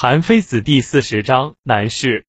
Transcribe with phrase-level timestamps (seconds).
[0.00, 2.24] 韩非子第四十章难事。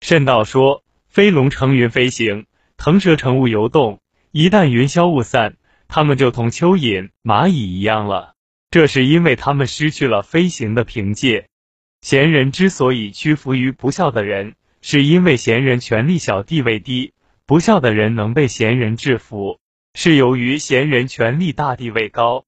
[0.00, 4.00] 慎道说：飞龙乘云飞行，腾蛇乘雾游动。
[4.30, 5.56] 一旦云消雾散，
[5.88, 8.34] 它们就同蚯蚓、蚂蚁一样了。
[8.70, 11.48] 这是因为他们失去了飞行的凭借。
[12.02, 17.14] 贤人之所以屈服于不孝的人，是因为贤人权力小、地位低；
[17.46, 19.58] 不孝的人能被贤人制服，
[19.92, 22.44] 是由于贤人权力大、地位高。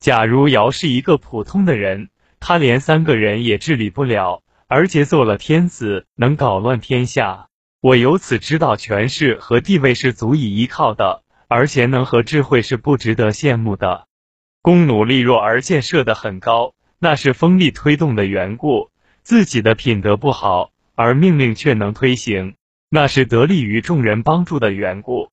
[0.00, 2.10] 假如尧是一个普通的人，
[2.40, 7.48] 他连三个人也治理不了，而且做了天子，能搞乱天下。
[7.80, 14.06] 我由此知道，权势和地位是足以依靠的，而贤能和智慧是不值得羡慕的。
[14.62, 18.90] 弓弩力弱而箭射得很高，那是风力推动的缘故；
[19.22, 22.54] 自己的品德不好，而命令却能推行，
[22.90, 25.30] 那是得力于众人帮助的缘故。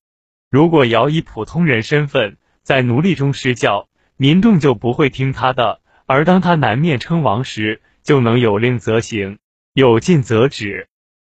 [0.52, 9.40] 如果尧以普通人身份在奴隶中施教，民众就不会听他的；而当他南面称王时，就能有令则行，
[9.73, 10.88] 有禁则止。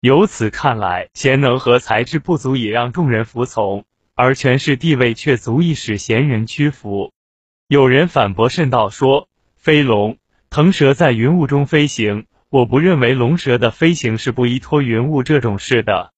[0.01, 7.13] 由此看来，贤能和才智不足以让众人服从，而权势地位却足以使贤人屈服。
[7.69, 10.19] 有人反驳慎道说：“飞龙
[10.51, 16.13] 腾蛇在云雾中飞行，我不认为龙蛇的飞行是不依托云雾这种事的。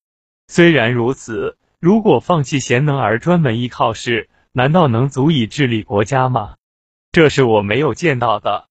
[0.48, 6.56] 虽然如此，如果放弃贤能而专门依靠势。”难道能足以治理国家吗？
[7.10, 8.68] 这是我没有见到的。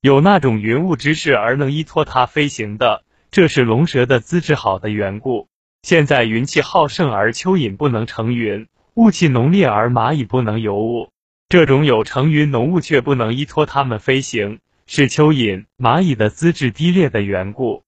[0.00, 5.48] 有那种云雾之势而能依托它飞行的，这是龙蛇的资质好的缘故。
[5.82, 11.10] 现在云气浩盛而蚯蚓不能成云，雾气浓烈而蚂蚁不能游雾。
[11.48, 17.82] 这种有成云浓雾却不能依托它们飞行，是蚯蚓、蚂蚁的资质低劣的缘故。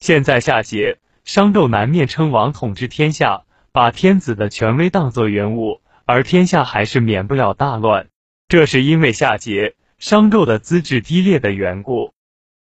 [0.00, 5.80] 现在夏桀、商纣南面称王统治天下，把天子的权威当作云雾。
[6.04, 8.08] 而天下还是免不了大乱，
[8.52, 12.12] 这是因为夏桀、商纣的资质低劣的缘故。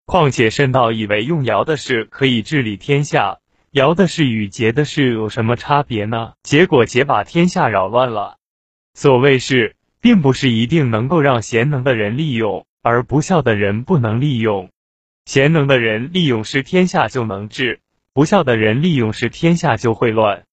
[0.06, 3.38] 况且慎道以为用尧的事可以治理天下，
[3.72, 6.34] 尧的事与桀的事有什么差别呢？
[6.44, 8.36] 结果桀把天下扰乱了。
[8.94, 14.70] 所谓是，并不是一定能够让贤能的人利用，而不孝的人不能利用。
[15.24, 17.80] 贤能的人利用时，天下就能治；
[18.12, 20.44] 不孝的人利用时，天下就会乱。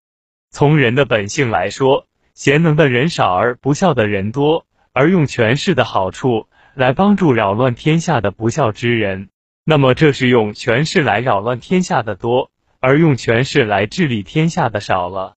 [0.50, 2.08] 从人的本性来说。
[2.38, 4.67] 贤能的人少而不孝的人多，
[4.98, 9.30] 而用权势的好处来帮助扰乱天下的不孝之人，
[9.64, 12.50] 那么这是用权势来扰乱天下的多，
[12.80, 15.36] 而用权势来治理天下的少了。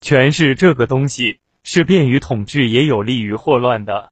[0.00, 4.10] 权势这个东西是便于统治，也有利于祸乱的。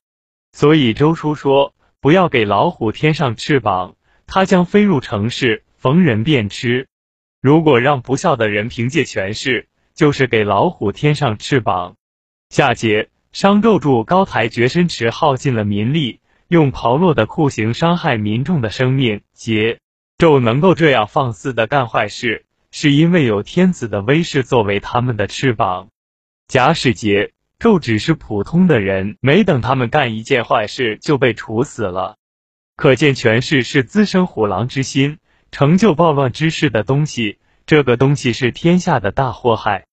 [0.52, 3.96] 所以周书说：“不要给老虎添上翅膀，
[4.28, 6.86] 它将飞入城市，逢人便吃。”
[7.42, 11.96] 如果让不孝的人凭借权势，就是给老虎添上翅膀。
[12.48, 19.22] 下节、商纣筑高台绝深池，耗尽了民力，用炮烙的酷刑伤害民众的生命。
[19.36, 19.78] 桀、
[20.16, 25.88] 纣能够这样放肆的干坏事，是因为有天子的威势作为他们的翅膀。
[26.46, 32.14] 假使桀、纣只是普通的人，没等他们干一件坏事就被处死了。
[32.76, 35.18] 可见权势是滋生虎狼之心、
[35.50, 39.86] 成就暴乱之事的东西，这个东西是天下的大祸害。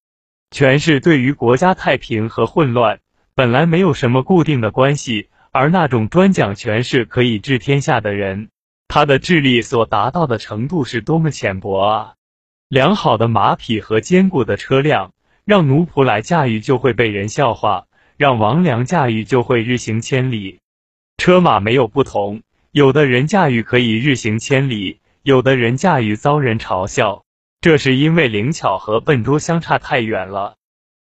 [0.51, 2.99] 权势对于国家太平和混乱
[3.33, 8.49] 本来没有什么固定的关系，而那种专讲权势可以治天下的人，
[8.87, 12.13] 他的智力所达到的程度是多么浅薄啊！
[12.67, 15.13] 良好的马匹和坚固的车辆，
[15.45, 17.85] 让奴仆来驾驭就会被人笑话，
[18.17, 20.59] 让王良驾驭就会日行千里。
[21.17, 22.41] 车马没有不同，
[22.71, 27.23] 有的人驾驭可以日行千里，有的人驾驭遭人嘲笑。
[27.61, 30.55] 这是因为灵巧和笨拙相差太远了。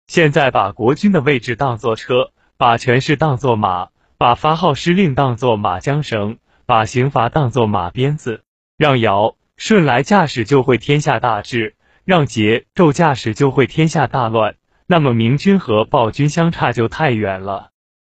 [0.09, 8.41] 现在把国君的位置当作车，把权势当作马，把发号施令当作马缰绳，把刑罚当作马鞭子，
[8.75, 11.75] 让尧舜来驾驶就会天下大治，
[12.05, 14.55] 让桀纣驾驶就会天下大乱。
[14.87, 17.69] 那么明君和暴君相差就太远了。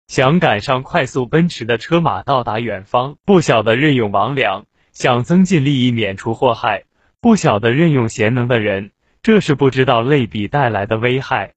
[0.06, 4.62] 想赶上快速奔驰的车马到达远方，不晓得任用王良；
[4.94, 6.84] 想增进利益，免除祸害。
[7.20, 8.92] 不晓得任用贤能的人，
[9.22, 11.52] 这是不知道类比带来的危害。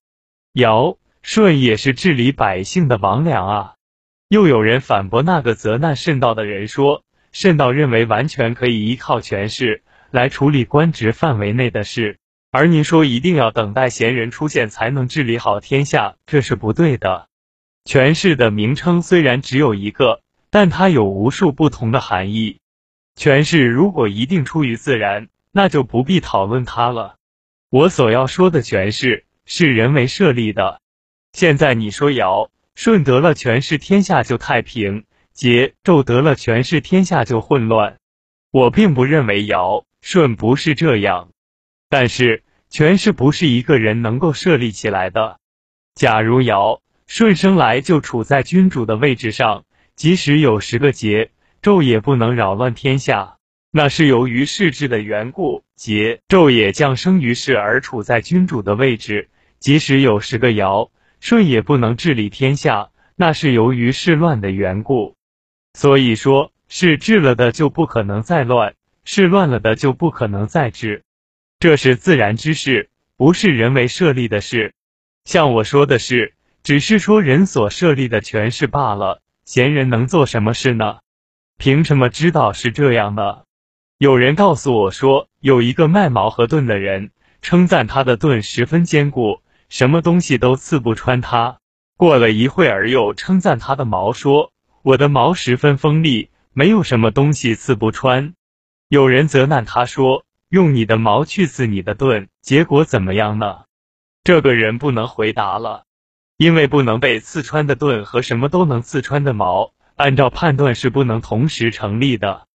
[0.55, 3.73] 尧舜也是治理百姓的王良啊。
[4.29, 7.03] 又有人反驳那个责难慎道的人说，
[7.33, 12.19] 慎道认为完全可以依靠权势来处理官职范围内的事，
[12.51, 17.27] 而您说一定要等待贤人出现才能治理好天下，这是不对的。
[17.83, 22.59] 权势的名称虽然只有一个，但它有无数不同的含义。
[23.17, 25.27] 权势如果一定出于自然。
[25.57, 27.15] 那就不必讨论它了。
[27.69, 30.81] 我所要说的权势是人为设立的。
[31.33, 35.03] 现在你说尧舜得了权势，天下就太平；
[35.35, 37.97] 桀纣得了权势，天下就混乱。
[38.51, 41.29] 我并不认为尧舜不是这样，
[41.89, 45.39] 但是权势不是一个人能够设立起来的。
[45.93, 49.65] 假如尧舜生来就处在君主的位置上，
[49.95, 51.29] 即使有十个桀
[51.61, 53.37] 纣也不能扰乱天下，
[53.71, 55.63] 那是由于世制的缘故。
[55.77, 59.29] 桀纣也降生于世而处在君主的位置，
[59.65, 65.15] 即使有十个尧舜也不能治理天下，那是由于世乱的缘故。
[65.73, 68.75] 所以说，是治了的就不可能再乱，
[69.05, 71.03] 是乱了的就不可能再治，
[71.57, 74.75] 这是自然之事，不是人为设立的事。
[75.23, 79.19] 像我说的是，只是说人所设立的权势罢了。
[79.45, 80.99] 贤人能做什么事呢？
[81.57, 83.41] 凭什么知道是这样呢？
[83.97, 87.09] 有人告诉我说，有一个卖矛和盾的人，
[87.41, 89.41] 称赞他的盾十分坚固，
[89.77, 91.57] 什么东西都刺不穿它。
[91.97, 98.35] 过了一会儿，又称赞他的矛，说我的矛十分锋利，没有什么东西刺不穿。
[98.87, 103.65] 有人责难他说，用你的矛去刺你的盾，结果怎么样呢？
[104.23, 105.83] 这个人不能回答了，
[106.37, 112.47] 因为不能被刺穿的盾和什么都能刺穿的矛，按照判断是不能同时成立的。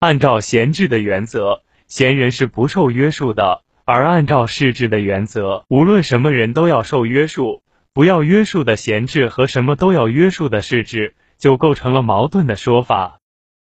[0.00, 7.62] 按照闲置的原则，闲人是不受约束的；而按照世制的原则，无论什么人都要受约束。
[7.94, 13.20] 不要约束的闲置和什么都要约束的世制，就构成了矛盾的说法。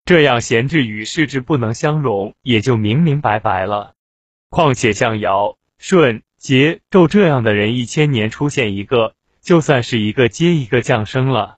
[0.05, 3.95] 这样闲置与世制不能相容，也就明明白白了。
[4.49, 6.21] 况且像尧舜。
[6.39, 11.55] 桀纣这样的人，一千年出现一个，就算是一个接一个降生了。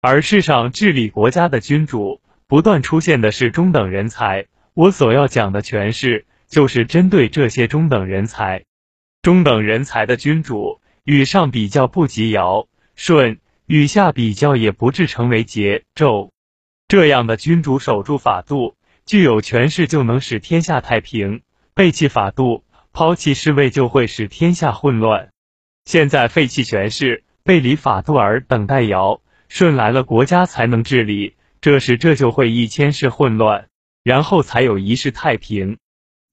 [0.00, 4.46] 而世上治理国家的君主，不断出现的是中等人才。
[4.74, 8.62] 我所要讲的全是，就是针对这些中等人才。
[9.22, 16.30] 中等人才的君主，与上比较不及尧舜，与下比较也不至成为桀纣
[16.86, 21.40] 这样的君主，守住法度，具有权势，就能使天下太平；
[21.74, 22.62] 背弃法度。
[22.92, 25.30] 抛弃侍卫就会使天下混乱。
[25.84, 31.34] 现在废弃权势，背离法度而等待尧舜来了，国家才能治理。
[31.60, 33.66] 这时这就会一千世混乱，
[34.04, 35.78] 然后才有一世太平。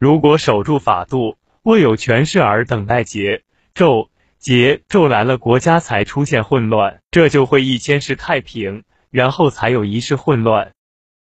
[0.02, 3.44] 如果守住法度，握有权势而等待劫
[3.76, 4.10] 咒
[4.40, 10.72] 劫咒来了，国家才出现混乱，这就会一千世太平，然后才有一世混乱。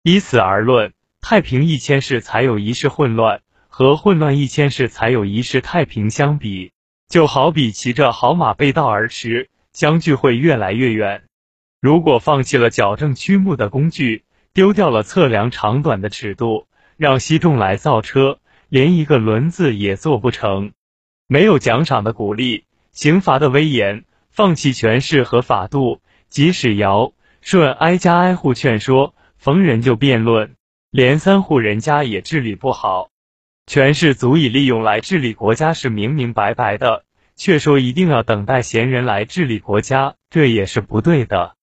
[0.02, 3.42] 以此而论，太平一千世才有一世混乱。
[3.68, 6.72] 和混乱一千世才有一世太平相比，
[7.08, 11.22] 就好比骑着好马背道而驰，相距会越来越远。
[11.80, 16.66] 如果放弃了矫正曲目的工具，丢掉了测量长短的尺度，
[16.96, 18.40] 让西重来造车，
[18.74, 20.72] 连一个轮子也做不成。
[21.28, 30.56] 没有奖赏的鼓励，刑罚的威严，放弃权势和法度，即使尧舜挨家挨户劝说，逢人就辩论，
[30.90, 33.10] 连三户人家也治理不好。
[33.64, 37.04] 权势足以利用来治理国家是明明白白的，
[37.36, 41.54] 却说一定要等待贤人来治理国家，这也是不对的。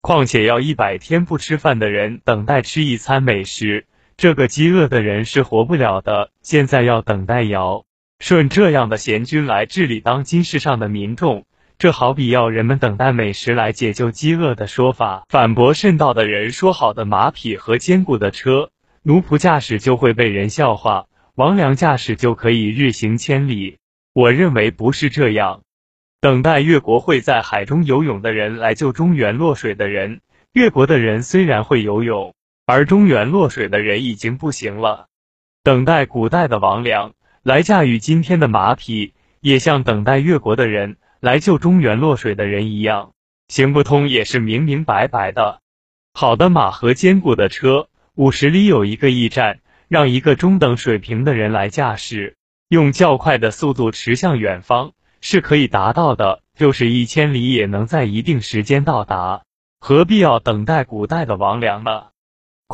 [0.00, 3.84] 况且要一百天不吃饭的人等待吃一餐美食，
[4.16, 6.30] 这个饥饿的人是活不了的。
[6.42, 7.84] 现在要等待尧
[8.20, 11.44] 舜这样的贤君来治理当今世上的民众，
[11.78, 15.24] 这好比要人们等待美食来解救饥饿的说法。
[15.28, 18.70] 反驳甚道的人说，好的马匹和坚固的车，
[19.02, 21.06] 奴仆驾驶就会被人笑话。
[21.34, 23.78] 王良驾驶就可以日行千里，
[24.12, 25.62] 我认为不是这样。
[26.20, 30.20] 等待越国会在海中游泳的人来救中原落水的人。
[30.52, 32.33] 越国的人虽然会游泳，
[32.66, 35.06] 而中原落水的人已经不行了。
[35.62, 43.12] 等待古代的王良来驾驭今天的马匹，也像等待越国的人来救中原落水的人一样，
[43.48, 45.60] 行不通也是明明白白的。
[46.12, 49.60] 好的马和坚固的车，五十里有一个驿站。
[49.86, 52.36] 让一个中等水平的人来驾驶，
[52.68, 59.42] 用较快的速度驰向远方是可以达到的，就是一千里也能在一定时间到达，
[59.78, 62.06] 何必要等待古代的王良呢？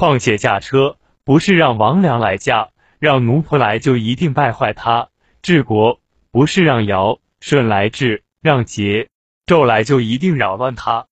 [0.00, 5.10] 况且驾车不是让王良来驾，让奴仆来就一定败坏他；
[5.42, 9.08] 治国不是让尧舜来治，让桀
[9.44, 11.04] 纣来就一定扰乱他。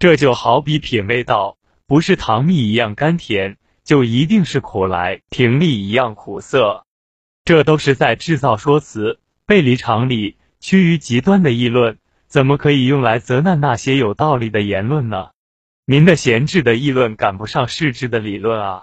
[0.00, 3.56] 这就好比品味道，不是糖蜜一样甘甜。
[3.84, 6.84] 就一定是苦来，听力一样苦涩，
[7.44, 15.28] 这都是在制造说辞，背离常理，趋于极端的议论，怎么可以用来责难那些有道理的言论呢？
[15.86, 18.82] 您的闲置的议论赶不上世智的理论啊！